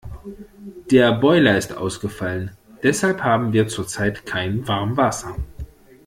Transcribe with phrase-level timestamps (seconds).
[0.89, 5.35] Der Boiler ist ausgefallen, deshalb haben wir zurzeit kein Warmwasser.